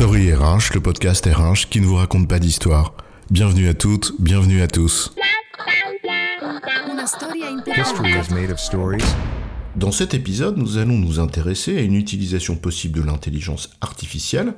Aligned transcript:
Story 0.00 0.32
RH, 0.32 0.72
le 0.72 0.80
podcast 0.80 1.26
RH 1.26 1.68
qui 1.68 1.78
ne 1.78 1.84
vous 1.84 1.96
raconte 1.96 2.26
pas 2.26 2.38
d'histoire. 2.38 2.94
Bienvenue 3.30 3.68
à 3.68 3.74
toutes, 3.74 4.14
bienvenue 4.18 4.62
à 4.62 4.66
tous. 4.66 5.12
Dans 9.76 9.92
cet 9.92 10.14
épisode, 10.14 10.56
nous 10.56 10.78
allons 10.78 10.96
nous 10.96 11.20
intéresser 11.20 11.76
à 11.76 11.82
une 11.82 11.96
utilisation 11.96 12.56
possible 12.56 12.98
de 12.98 13.04
l'intelligence 13.04 13.68
artificielle, 13.82 14.54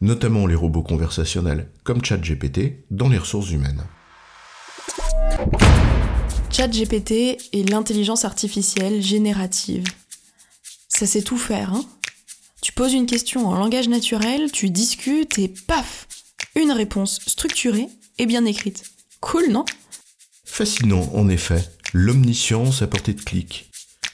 notamment 0.00 0.48
les 0.48 0.56
robots 0.56 0.82
conversationnels 0.82 1.70
comme 1.84 2.04
ChatGPT, 2.04 2.84
dans 2.90 3.08
les 3.08 3.18
ressources 3.18 3.52
humaines. 3.52 3.84
ChatGPT 6.50 7.38
est 7.52 7.70
l'intelligence 7.70 8.24
artificielle 8.24 9.00
générative. 9.00 9.84
Ça 10.88 11.06
sait 11.06 11.22
tout 11.22 11.38
faire, 11.38 11.72
hein? 11.72 11.84
Tu 12.62 12.70
poses 12.70 12.92
une 12.92 13.06
question 13.06 13.48
en 13.48 13.58
langage 13.58 13.88
naturel, 13.88 14.52
tu 14.52 14.70
discutes 14.70 15.36
et 15.36 15.48
paf 15.48 16.06
Une 16.54 16.70
réponse 16.70 17.18
structurée 17.26 17.88
et 18.18 18.26
bien 18.26 18.44
écrite. 18.44 18.84
Cool, 19.20 19.50
non? 19.50 19.64
Fascinant, 20.44 21.10
en 21.12 21.28
effet, 21.28 21.68
l'omniscience 21.92 22.80
à 22.80 22.86
portée 22.86 23.14
de 23.14 23.20
clic. 23.20 23.68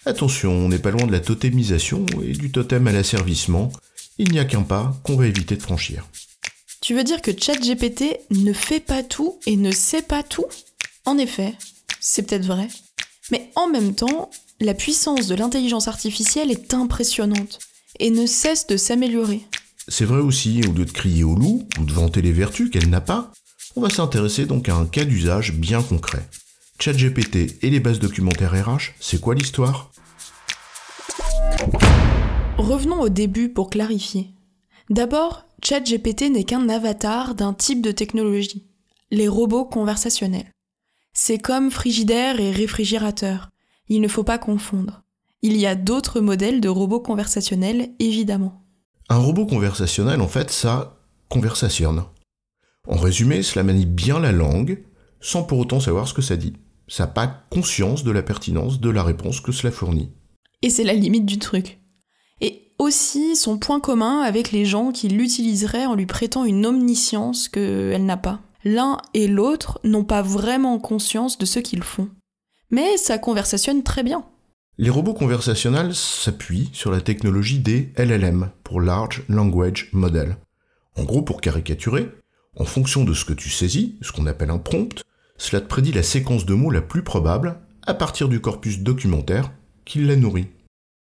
Attention, 0.06 0.50
on 0.50 0.70
n'est 0.70 0.78
pas 0.78 0.90
loin 0.90 1.06
de 1.06 1.12
la 1.12 1.20
totémisation 1.20 2.06
et 2.22 2.32
du 2.32 2.50
totem 2.50 2.86
à 2.86 2.92
l'asservissement. 2.92 3.70
Il 4.16 4.32
n'y 4.32 4.38
a 4.38 4.46
qu'un 4.46 4.62
pas 4.62 4.98
qu'on 5.02 5.16
va 5.16 5.26
éviter 5.26 5.54
de 5.54 5.62
franchir. 5.62 6.08
Tu 6.80 6.94
veux 6.94 7.04
dire 7.04 7.20
que 7.20 7.38
ChatGPT 7.38 8.18
ne 8.30 8.54
fait 8.54 8.80
pas 8.80 9.02
tout 9.02 9.38
et 9.44 9.56
ne 9.56 9.72
sait 9.72 10.00
pas 10.00 10.22
tout? 10.22 10.46
En 11.04 11.18
effet, 11.18 11.52
c'est 12.00 12.22
peut-être 12.22 12.46
vrai. 12.46 12.68
Mais 13.30 13.50
en 13.56 13.68
même 13.68 13.94
temps, 13.94 14.30
la 14.58 14.72
puissance 14.72 15.26
de 15.26 15.34
l'intelligence 15.34 15.86
artificielle 15.86 16.50
est 16.50 16.72
impressionnante 16.72 17.58
et 17.98 18.10
ne 18.10 18.26
cesse 18.26 18.66
de 18.66 18.76
s'améliorer. 18.76 19.42
C'est 19.88 20.04
vrai 20.04 20.20
aussi, 20.20 20.60
au 20.68 20.72
lieu 20.72 20.84
de 20.84 20.90
crier 20.90 21.24
au 21.24 21.34
loup 21.34 21.66
ou 21.80 21.84
de 21.84 21.92
vanter 21.92 22.22
les 22.22 22.32
vertus 22.32 22.70
qu'elle 22.70 22.90
n'a 22.90 23.00
pas, 23.00 23.32
on 23.76 23.80
va 23.80 23.90
s'intéresser 23.90 24.46
donc 24.46 24.68
à 24.68 24.74
un 24.74 24.86
cas 24.86 25.04
d'usage 25.04 25.54
bien 25.54 25.82
concret. 25.82 26.28
ChatGPT 26.80 27.62
et 27.62 27.70
les 27.70 27.80
bases 27.80 27.98
documentaires 27.98 28.52
RH, 28.52 28.92
c'est 29.00 29.20
quoi 29.20 29.34
l'histoire? 29.34 29.90
Revenons 32.56 33.00
au 33.00 33.08
début 33.08 33.48
pour 33.48 33.70
clarifier. 33.70 34.34
D'abord, 34.90 35.44
ChatGPT 35.62 36.30
n'est 36.30 36.44
qu'un 36.44 36.68
avatar 36.68 37.34
d'un 37.34 37.52
type 37.52 37.82
de 37.82 37.92
technologie, 37.92 38.66
les 39.10 39.28
robots 39.28 39.64
conversationnels. 39.64 40.52
C'est 41.12 41.38
comme 41.38 41.70
frigidaire 41.70 42.40
et 42.40 42.52
réfrigérateur. 42.52 43.50
Il 43.88 44.00
ne 44.00 44.08
faut 44.08 44.24
pas 44.24 44.38
confondre. 44.38 45.02
Il 45.42 45.56
y 45.56 45.66
a 45.66 45.76
d'autres 45.76 46.20
modèles 46.20 46.60
de 46.60 46.68
robots 46.68 47.00
conversationnels, 47.00 47.90
évidemment. 48.00 48.64
Un 49.08 49.18
robot 49.18 49.46
conversationnel, 49.46 50.20
en 50.20 50.28
fait, 50.28 50.50
ça 50.50 50.98
conversationne. 51.28 52.04
En 52.88 52.96
résumé, 52.96 53.42
cela 53.42 53.62
manie 53.62 53.86
bien 53.86 54.18
la 54.18 54.32
langue, 54.32 54.82
sans 55.20 55.44
pour 55.44 55.58
autant 55.58 55.78
savoir 55.78 56.08
ce 56.08 56.14
que 56.14 56.22
ça 56.22 56.36
dit. 56.36 56.54
Ça 56.88 57.04
n'a 57.04 57.12
pas 57.12 57.44
conscience 57.50 58.02
de 58.02 58.10
la 58.10 58.22
pertinence 58.22 58.80
de 58.80 58.90
la 58.90 59.02
réponse 59.02 59.40
que 59.40 59.52
cela 59.52 59.70
fournit. 59.70 60.10
Et 60.62 60.70
c'est 60.70 60.84
la 60.84 60.94
limite 60.94 61.26
du 61.26 61.38
truc. 61.38 61.78
Et 62.40 62.72
aussi 62.78 63.36
son 63.36 63.58
point 63.58 63.80
commun 63.80 64.22
avec 64.22 64.52
les 64.52 64.64
gens 64.64 64.90
qui 64.90 65.08
l'utiliseraient 65.08 65.86
en 65.86 65.94
lui 65.94 66.06
prêtant 66.06 66.44
une 66.44 66.66
omniscience 66.66 67.48
qu'elle 67.48 68.06
n'a 68.06 68.16
pas. 68.16 68.40
L'un 68.64 68.98
et 69.14 69.28
l'autre 69.28 69.80
n'ont 69.84 70.04
pas 70.04 70.22
vraiment 70.22 70.78
conscience 70.78 71.38
de 71.38 71.46
ce 71.46 71.60
qu'ils 71.60 71.84
font. 71.84 72.08
Mais 72.70 72.96
ça 72.96 73.18
conversationne 73.18 73.82
très 73.82 74.02
bien. 74.02 74.24
Les 74.80 74.90
robots 74.90 75.12
conversationnels 75.14 75.92
s'appuient 75.92 76.70
sur 76.72 76.92
la 76.92 77.00
technologie 77.00 77.58
des 77.58 77.92
LLM, 77.96 78.50
pour 78.62 78.80
Large 78.80 79.24
Language 79.28 79.88
Model. 79.92 80.36
En 80.96 81.02
gros, 81.02 81.22
pour 81.22 81.40
caricaturer, 81.40 82.08
en 82.54 82.64
fonction 82.64 83.02
de 83.02 83.12
ce 83.12 83.24
que 83.24 83.32
tu 83.32 83.50
saisis, 83.50 83.96
ce 84.02 84.12
qu'on 84.12 84.26
appelle 84.26 84.50
un 84.50 84.58
prompt, 84.58 85.02
cela 85.36 85.60
te 85.60 85.66
prédit 85.66 85.90
la 85.90 86.04
séquence 86.04 86.46
de 86.46 86.54
mots 86.54 86.70
la 86.70 86.80
plus 86.80 87.02
probable 87.02 87.58
à 87.88 87.94
partir 87.94 88.28
du 88.28 88.40
corpus 88.40 88.78
documentaire 88.78 89.50
qui 89.84 89.98
la 89.98 90.14
nourrit. 90.14 90.46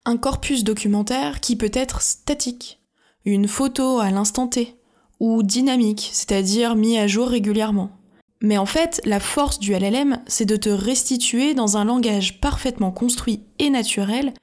Un 0.06 0.18
corpus 0.18 0.63
documentaire 0.63 1.40
qui 1.40 1.56
peut 1.56 1.72
être 1.72 2.02
statique, 2.02 2.80
une 3.25 3.47
photo 3.47 4.00
à 4.00 4.09
l'instant 4.09 4.47
T, 4.47 4.75
ou 5.19 5.44
dynamique, 5.44 6.09
c'est-à-dire 6.13 6.75
mis 6.75 6.97
à 6.97 7.06
jour 7.06 7.28
régulièrement. 7.30 8.00
Mais 8.41 8.57
en 8.57 8.66
fait, 8.66 9.02
la 9.06 9.19
force 9.19 9.59
du 9.59 9.74
LLM, 9.74 10.19
c'est 10.25 10.46
de 10.46 10.56
te 10.56 10.69
restituer 10.69 11.53
dans 11.53 11.78
un 11.78 11.85
langage 11.85 12.41
parfaitement 12.41 12.91
construit 12.91 13.44
et 13.59 13.69
naturel 13.69 14.34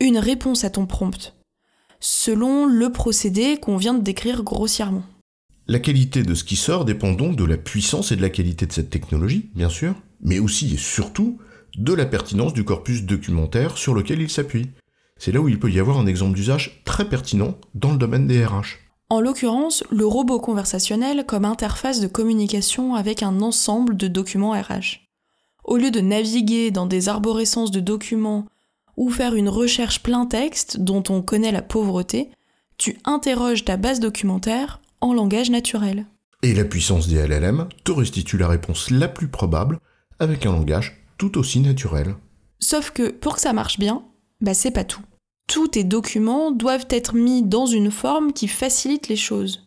une 0.00 0.18
réponse 0.18 0.64
à 0.64 0.70
ton 0.70 0.86
prompt, 0.86 1.36
selon 2.00 2.66
le 2.66 2.90
procédé 2.90 3.56
qu'on 3.56 3.76
vient 3.76 3.94
de 3.94 4.02
décrire 4.02 4.42
grossièrement. 4.42 5.04
La 5.68 5.78
qualité 5.78 6.22
de 6.22 6.34
ce 6.34 6.44
qui 6.44 6.56
sort 6.56 6.84
dépend 6.84 7.12
donc 7.12 7.36
de 7.36 7.44
la 7.44 7.56
puissance 7.56 8.12
et 8.12 8.16
de 8.16 8.22
la 8.22 8.30
qualité 8.30 8.66
de 8.66 8.72
cette 8.72 8.90
technologie, 8.90 9.50
bien 9.54 9.68
sûr, 9.68 9.94
mais 10.20 10.38
aussi 10.38 10.74
et 10.74 10.78
surtout 10.78 11.38
de 11.76 11.92
la 11.92 12.06
pertinence 12.06 12.52
du 12.52 12.64
corpus 12.64 13.04
documentaire 13.04 13.76
sur 13.76 13.94
lequel 13.94 14.20
il 14.20 14.30
s'appuie. 14.30 14.70
C'est 15.18 15.32
là 15.32 15.40
où 15.40 15.48
il 15.48 15.58
peut 15.58 15.70
y 15.70 15.80
avoir 15.80 15.98
un 15.98 16.06
exemple 16.06 16.34
d'usage 16.34 16.82
très 16.84 17.08
pertinent 17.08 17.58
dans 17.74 17.92
le 17.92 17.98
domaine 17.98 18.26
des 18.26 18.44
RH. 18.44 18.85
En 19.08 19.20
l'occurrence, 19.20 19.84
le 19.90 20.04
robot 20.04 20.40
conversationnel 20.40 21.24
comme 21.26 21.44
interface 21.44 22.00
de 22.00 22.08
communication 22.08 22.96
avec 22.96 23.22
un 23.22 23.40
ensemble 23.40 23.96
de 23.96 24.08
documents 24.08 24.50
RH. 24.50 25.06
Au 25.62 25.76
lieu 25.76 25.92
de 25.92 26.00
naviguer 26.00 26.72
dans 26.72 26.86
des 26.86 27.08
arborescences 27.08 27.70
de 27.70 27.78
documents 27.78 28.46
ou 28.96 29.10
faire 29.10 29.36
une 29.36 29.48
recherche 29.48 30.02
plein 30.02 30.26
texte 30.26 30.80
dont 30.80 31.04
on 31.08 31.22
connaît 31.22 31.52
la 31.52 31.62
pauvreté, 31.62 32.30
tu 32.78 32.98
interroges 33.04 33.64
ta 33.64 33.76
base 33.76 34.00
documentaire 34.00 34.80
en 35.00 35.14
langage 35.14 35.50
naturel. 35.50 36.06
Et 36.42 36.52
la 36.52 36.64
puissance 36.64 37.06
des 37.06 37.24
LLM 37.24 37.68
te 37.84 37.92
restitue 37.92 38.38
la 38.38 38.48
réponse 38.48 38.90
la 38.90 39.06
plus 39.06 39.28
probable 39.28 39.78
avec 40.18 40.46
un 40.46 40.52
langage 40.52 41.04
tout 41.16 41.38
aussi 41.38 41.60
naturel. 41.60 42.16
Sauf 42.58 42.90
que 42.90 43.10
pour 43.10 43.36
que 43.36 43.40
ça 43.40 43.52
marche 43.52 43.78
bien, 43.78 44.02
bah 44.40 44.54
c'est 44.54 44.72
pas 44.72 44.84
tout. 44.84 45.02
Tous 45.48 45.68
tes 45.68 45.84
documents 45.84 46.50
doivent 46.50 46.88
être 46.90 47.14
mis 47.14 47.42
dans 47.42 47.66
une 47.66 47.90
forme 47.90 48.32
qui 48.32 48.48
facilite 48.48 49.08
les 49.08 49.16
choses. 49.16 49.64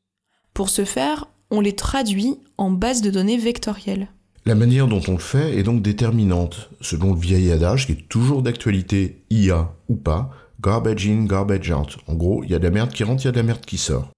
Pour 0.53 0.69
ce 0.69 0.83
faire, 0.83 1.27
on 1.51 1.61
les 1.61 1.75
traduit 1.75 2.37
en 2.57 2.69
base 2.69 3.01
de 3.01 3.09
données 3.09 3.37
vectorielles. 3.37 4.09
La 4.45 4.55
manière 4.55 4.87
dont 4.87 5.01
on 5.07 5.13
le 5.13 5.19
fait 5.19 5.57
est 5.57 5.63
donc 5.63 5.81
déterminante, 5.81 6.69
selon 6.81 7.13
le 7.13 7.19
vieil 7.19 7.51
adage 7.51 7.85
qui 7.85 7.93
est 7.93 8.09
toujours 8.09 8.41
d'actualité, 8.41 9.23
IA 9.29 9.73
ou 9.87 9.95
pas, 9.95 10.31
garbage 10.61 11.07
in, 11.07 11.25
garbage 11.25 11.71
out. 11.71 11.97
En 12.07 12.15
gros, 12.15 12.43
il 12.43 12.49
y 12.49 12.55
a 12.55 12.59
de 12.59 12.63
la 12.65 12.71
merde 12.71 12.91
qui 12.91 13.03
rentre, 13.03 13.23
il 13.23 13.27
y 13.27 13.29
a 13.29 13.31
de 13.31 13.37
la 13.37 13.43
merde 13.43 13.65
qui 13.65 13.77
sort. 13.77 14.11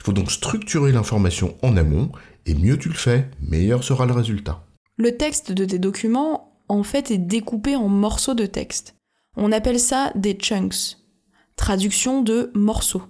Il 0.00 0.04
faut 0.04 0.12
donc 0.12 0.30
structurer 0.32 0.90
l'information 0.92 1.56
en 1.62 1.76
amont, 1.76 2.10
et 2.46 2.54
mieux 2.54 2.76
tu 2.76 2.88
le 2.88 2.94
fais, 2.94 3.30
meilleur 3.40 3.84
sera 3.84 4.04
le 4.06 4.12
résultat. 4.12 4.66
Le 4.96 5.16
texte 5.16 5.52
de 5.52 5.64
tes 5.64 5.78
documents, 5.78 6.60
en 6.68 6.82
fait, 6.82 7.10
est 7.10 7.18
découpé 7.18 7.76
en 7.76 7.88
morceaux 7.88 8.34
de 8.34 8.46
texte. 8.46 8.96
On 9.36 9.52
appelle 9.52 9.80
ça 9.80 10.12
des 10.14 10.34
chunks 10.34 10.96
traduction 11.56 12.22
de 12.22 12.50
morceaux. 12.54 13.02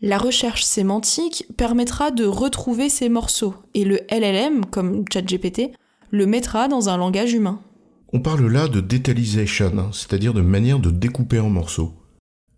La 0.00 0.18
recherche 0.18 0.62
sémantique 0.62 1.46
permettra 1.56 2.10
de 2.10 2.24
retrouver 2.24 2.88
ces 2.88 3.08
morceaux 3.08 3.54
et 3.74 3.84
le 3.84 4.00
LLM, 4.10 4.64
comme 4.66 5.04
ChatGPT, 5.12 5.72
le 6.10 6.26
mettra 6.26 6.68
dans 6.68 6.88
un 6.88 6.96
langage 6.96 7.32
humain. 7.32 7.60
On 8.12 8.20
parle 8.20 8.46
là 8.46 8.68
de 8.68 8.80
detailisation, 8.80 9.92
c'est-à-dire 9.92 10.34
de 10.34 10.40
manière 10.40 10.78
de 10.78 10.90
découper 10.90 11.40
en 11.40 11.50
morceaux. 11.50 11.92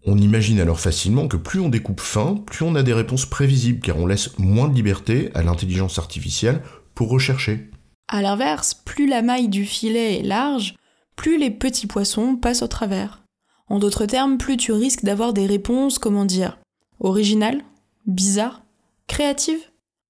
On 0.06 0.16
imagine 0.16 0.60
alors 0.60 0.80
facilement 0.80 1.28
que 1.28 1.36
plus 1.36 1.60
on 1.60 1.68
découpe 1.68 2.00
fin, 2.00 2.36
plus 2.46 2.64
on 2.64 2.74
a 2.74 2.82
des 2.82 2.92
réponses 2.92 3.26
prévisibles, 3.26 3.80
car 3.80 3.98
on 3.98 4.06
laisse 4.06 4.38
moins 4.38 4.68
de 4.68 4.74
liberté 4.74 5.30
à 5.34 5.42
l'intelligence 5.42 5.98
artificielle 5.98 6.62
pour 6.94 7.10
rechercher. 7.10 7.70
A 8.08 8.22
l'inverse, 8.22 8.74
plus 8.74 9.06
la 9.06 9.22
maille 9.22 9.48
du 9.48 9.64
filet 9.64 10.20
est 10.20 10.22
large, 10.22 10.74
plus 11.16 11.38
les 11.38 11.50
petits 11.50 11.86
poissons 11.86 12.36
passent 12.36 12.62
au 12.62 12.68
travers. 12.68 13.22
En 13.70 13.78
d'autres 13.78 14.06
termes, 14.06 14.36
plus 14.36 14.56
tu 14.56 14.72
risques 14.72 15.04
d'avoir 15.04 15.32
des 15.32 15.46
réponses, 15.46 15.98
comment 15.98 16.24
dire, 16.24 16.58
originales, 16.98 17.62
bizarres, 18.06 18.62
créatives, 19.06 19.62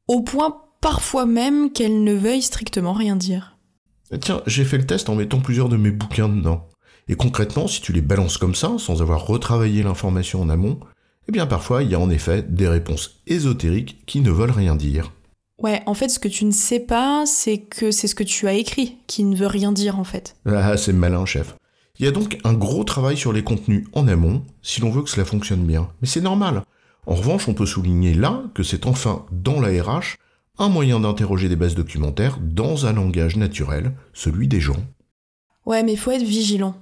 au 0.09 0.23
point 0.23 0.62
parfois 0.81 1.27
même 1.27 1.71
qu'elles 1.71 2.03
ne 2.03 2.15
veuillent 2.15 2.43
strictement 2.43 2.95
rien 2.95 3.17
dire. 3.17 3.59
Tiens, 4.21 4.43
j'ai 4.47 4.65
fait 4.65 4.79
le 4.79 4.87
test 4.87 5.09
en 5.11 5.15
mettant 5.15 5.41
plusieurs 5.41 5.69
de 5.69 5.77
mes 5.77 5.91
bouquins 5.91 6.29
dedans. 6.29 6.69
Et 7.07 7.15
concrètement, 7.15 7.69
si 7.69 7.81
tu 7.83 7.93
les 7.93 8.01
balances 8.01 8.39
comme 8.39 8.55
ça, 8.55 8.73
sans 8.79 9.03
avoir 9.03 9.27
retravaillé 9.27 9.83
l'information 9.83 10.41
en 10.41 10.49
amont, 10.49 10.81
eh 11.29 11.33
bien 11.33 11.47
parfois 11.47 11.83
il 11.83 11.91
y 11.91 11.95
a 11.95 12.01
en 12.01 12.11
effet 12.11 12.43
des 12.43 12.67
réponses 12.67 13.21
ésotériques 13.27 14.05
qui 14.06 14.21
ne 14.21 14.31
veulent 14.31 14.51
rien 14.51 14.75
dire. 14.75 15.13
Ouais, 15.59 15.83
en 15.85 15.93
fait, 15.93 16.09
ce 16.09 16.19
que 16.19 16.29
tu 16.29 16.47
ne 16.47 16.53
sais 16.53 16.81
pas, 16.81 17.25
c'est 17.27 17.59
que 17.59 17.91
c'est 17.91 18.06
ce 18.06 18.15
que 18.15 18.25
tu 18.25 18.49
as 18.49 18.55
écrit 18.55 18.97
qui 19.06 19.25
ne 19.25 19.37
veut 19.37 19.47
rien 19.47 19.73
dire 19.73 19.99
en 19.99 20.05
fait. 20.05 20.35
Ah, 20.47 20.79
c'est 20.79 20.95
malin, 20.95 21.27
chef. 21.27 21.55
Il 22.00 22.05
y 22.05 22.08
a 22.08 22.12
donc 22.12 22.38
un 22.44 22.55
gros 22.55 22.82
travail 22.82 23.19
sur 23.19 23.31
les 23.31 23.44
contenus 23.44 23.87
en 23.93 24.08
amont, 24.08 24.43
si 24.62 24.81
l'on 24.81 24.88
veut 24.88 25.02
que 25.02 25.11
cela 25.11 25.26
fonctionne 25.26 25.67
bien. 25.67 25.91
Mais 26.00 26.08
c'est 26.08 26.23
normal. 26.23 26.62
En 27.06 27.14
revanche, 27.14 27.47
on 27.47 27.52
peut 27.52 27.67
souligner 27.67 28.14
là 28.14 28.43
que 28.55 28.62
c'est 28.62 28.87
enfin, 28.87 29.26
dans 29.31 29.61
la 29.61 29.69
RH, 29.69 30.17
un 30.56 30.70
moyen 30.70 31.00
d'interroger 31.00 31.50
des 31.50 31.56
bases 31.56 31.75
documentaires 31.75 32.38
dans 32.41 32.87
un 32.87 32.94
langage 32.94 33.37
naturel, 33.37 33.93
celui 34.14 34.49
des 34.49 34.61
gens. 34.61 34.82
Ouais, 35.67 35.82
mais 35.82 35.94
faut 35.94 36.11
être 36.11 36.23
vigilant. 36.23 36.75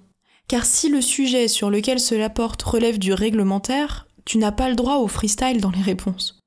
Car 0.47 0.65
si 0.65 0.89
le 0.89 1.01
sujet 1.01 1.49
sur 1.49 1.69
lequel 1.69 1.99
cela 1.99 2.31
porte 2.31 2.63
relève 2.63 3.01
du 3.01 3.13
réglementaire, 3.13 4.07
tu 4.25 4.39
n'as 4.39 4.53
pas 4.53 4.69
le 4.69 4.77
droit 4.77 4.99
au 4.99 5.09
freestyle 5.09 5.61
dans 5.61 5.73
les 5.73 5.83
réponses. 5.83 6.39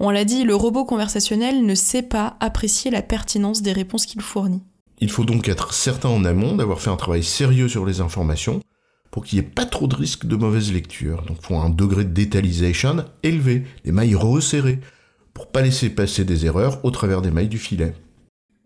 On 0.00 0.10
l'a 0.10 0.26
dit, 0.26 0.44
le 0.44 0.54
robot 0.54 0.84
conversationnel 0.84 1.64
ne 1.64 1.74
sait 1.74 2.02
pas 2.02 2.36
apprécier 2.40 2.90
la 2.90 3.00
pertinence 3.00 3.62
des 3.62 3.72
réponses 3.72 4.04
qu'il 4.04 4.20
fournit. 4.20 4.62
Il 5.00 5.10
faut 5.10 5.24
donc 5.24 5.48
être 5.48 5.72
certain 5.72 6.08
en 6.08 6.24
amont 6.24 6.56
d'avoir 6.56 6.80
fait 6.80 6.90
un 6.90 6.96
travail 6.96 7.22
sérieux 7.22 7.68
sur 7.68 7.86
les 7.86 8.00
informations 8.00 8.60
pour 9.10 9.24
qu'il 9.24 9.38
n'y 9.38 9.46
ait 9.46 9.50
pas 9.50 9.64
trop 9.64 9.86
de 9.86 9.94
risques 9.94 10.26
de 10.26 10.36
mauvaise 10.36 10.72
lecture. 10.72 11.22
Donc 11.22 11.38
faut 11.40 11.56
un 11.56 11.70
degré 11.70 12.04
de 12.04 12.12
detailisation 12.12 13.04
élevé, 13.22 13.64
des 13.84 13.92
mailles 13.92 14.14
resserrées, 14.14 14.80
pour 15.34 15.48
pas 15.48 15.62
laisser 15.62 15.90
passer 15.90 16.24
des 16.24 16.46
erreurs 16.46 16.84
au 16.84 16.90
travers 16.90 17.22
des 17.22 17.30
mailles 17.30 17.48
du 17.48 17.58
filet. 17.58 17.94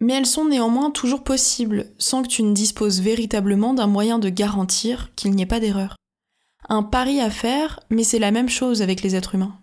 Mais 0.00 0.14
elles 0.14 0.26
sont 0.26 0.46
néanmoins 0.46 0.90
toujours 0.90 1.22
possibles, 1.22 1.86
sans 1.98 2.22
que 2.22 2.28
tu 2.28 2.42
ne 2.42 2.54
disposes 2.54 3.00
véritablement 3.00 3.72
d'un 3.72 3.86
moyen 3.86 4.18
de 4.18 4.30
garantir 4.30 5.10
qu'il 5.14 5.32
n'y 5.32 5.42
ait 5.42 5.46
pas 5.46 5.60
d'erreur. 5.60 5.96
Un 6.68 6.82
pari 6.82 7.20
à 7.20 7.30
faire, 7.30 7.80
mais 7.90 8.02
c'est 8.02 8.18
la 8.18 8.30
même 8.30 8.48
chose 8.48 8.82
avec 8.82 9.02
les 9.02 9.14
êtres 9.14 9.34
humains. 9.34 9.54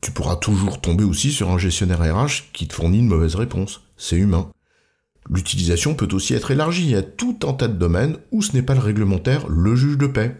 Tu 0.00 0.10
pourras 0.10 0.36
toujours 0.36 0.80
tomber 0.80 1.04
aussi 1.04 1.32
sur 1.32 1.50
un 1.50 1.58
gestionnaire 1.58 2.00
RH 2.00 2.52
qui 2.52 2.68
te 2.68 2.74
fournit 2.74 2.98
une 2.98 3.08
mauvaise 3.08 3.34
réponse. 3.34 3.80
C'est 3.96 4.16
humain. 4.16 4.50
L'utilisation 5.30 5.94
peut 5.94 6.08
aussi 6.12 6.34
être 6.34 6.50
élargie 6.50 6.94
à 6.94 7.02
tout 7.02 7.38
un 7.44 7.52
tas 7.52 7.68
de 7.68 7.78
domaines 7.78 8.18
où 8.32 8.42
ce 8.42 8.52
n'est 8.52 8.62
pas 8.62 8.74
le 8.74 8.80
réglementaire, 8.80 9.48
le 9.48 9.74
juge 9.76 9.98
de 9.98 10.06
paix. 10.06 10.36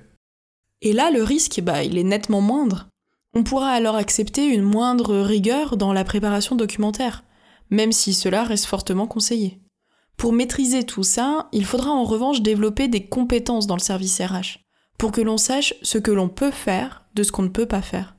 Et 0.80 0.92
là, 0.92 1.10
le 1.10 1.22
risque, 1.22 1.60
bah, 1.62 1.84
il 1.84 1.96
est 1.96 2.04
nettement 2.04 2.40
moindre. 2.40 2.88
On 3.34 3.44
pourra 3.44 3.70
alors 3.70 3.96
accepter 3.96 4.44
une 4.46 4.62
moindre 4.62 5.18
rigueur 5.18 5.76
dans 5.76 5.92
la 5.92 6.04
préparation 6.04 6.56
documentaire, 6.56 7.24
même 7.70 7.92
si 7.92 8.12
cela 8.12 8.44
reste 8.44 8.66
fortement 8.66 9.06
conseillé. 9.06 9.60
Pour 10.16 10.32
maîtriser 10.32 10.84
tout 10.84 11.04
ça, 11.04 11.48
il 11.52 11.64
faudra 11.64 11.90
en 11.90 12.04
revanche 12.04 12.42
développer 12.42 12.88
des 12.88 13.06
compétences 13.06 13.66
dans 13.66 13.76
le 13.76 13.80
service 13.80 14.20
RH, 14.20 14.60
pour 14.98 15.12
que 15.12 15.20
l'on 15.20 15.38
sache 15.38 15.74
ce 15.82 15.98
que 15.98 16.10
l'on 16.10 16.28
peut 16.28 16.50
faire 16.50 17.04
de 17.14 17.22
ce 17.22 17.32
qu'on 17.32 17.42
ne 17.42 17.48
peut 17.48 17.66
pas 17.66 17.82
faire. 17.82 18.16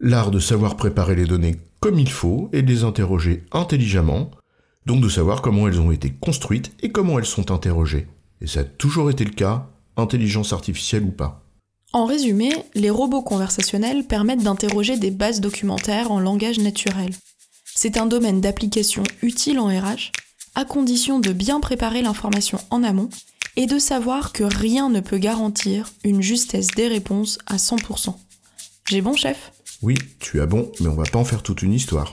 L'art 0.00 0.30
de 0.30 0.40
savoir 0.40 0.76
préparer 0.76 1.14
les 1.14 1.24
données 1.24 1.56
comme 1.80 1.98
il 1.98 2.10
faut 2.10 2.50
et 2.52 2.62
de 2.62 2.68
les 2.68 2.84
interroger 2.84 3.44
intelligemment, 3.52 4.30
donc 4.86 5.00
de 5.00 5.08
savoir 5.08 5.42
comment 5.42 5.68
elles 5.68 5.80
ont 5.80 5.90
été 5.90 6.10
construites 6.10 6.72
et 6.80 6.90
comment 6.90 7.18
elles 7.18 7.26
sont 7.26 7.50
interrogées. 7.50 8.06
Et 8.40 8.46
ça 8.46 8.60
a 8.60 8.64
toujours 8.64 9.10
été 9.10 9.24
le 9.24 9.30
cas, 9.30 9.66
intelligence 9.96 10.52
artificielle 10.52 11.02
ou 11.02 11.10
pas. 11.10 11.42
En 11.92 12.04
résumé, 12.04 12.50
les 12.74 12.90
robots 12.90 13.22
conversationnels 13.22 14.04
permettent 14.04 14.42
d'interroger 14.42 14.96
des 14.96 15.10
bases 15.10 15.40
documentaires 15.40 16.10
en 16.10 16.20
langage 16.20 16.58
naturel. 16.58 17.10
C'est 17.64 17.96
un 17.96 18.06
domaine 18.06 18.40
d'application 18.40 19.02
utile 19.22 19.58
en 19.58 19.68
RH, 19.68 20.12
à 20.54 20.64
condition 20.64 21.20
de 21.20 21.32
bien 21.32 21.60
préparer 21.60 22.02
l'information 22.02 22.58
en 22.70 22.82
amont 22.82 23.10
et 23.56 23.66
de 23.66 23.78
savoir 23.78 24.32
que 24.32 24.44
rien 24.44 24.88
ne 24.88 25.00
peut 25.00 25.18
garantir 25.18 25.92
une 26.04 26.22
justesse 26.22 26.68
des 26.68 26.88
réponses 26.88 27.38
à 27.46 27.56
100%. 27.56 28.14
J'ai 28.88 29.00
bon, 29.00 29.14
chef? 29.14 29.52
Oui, 29.82 29.96
tu 30.20 30.40
as 30.40 30.46
bon, 30.46 30.70
mais 30.80 30.88
on 30.88 30.94
va 30.94 31.04
pas 31.04 31.18
en 31.18 31.24
faire 31.24 31.42
toute 31.42 31.62
une 31.62 31.72
histoire. 31.72 32.12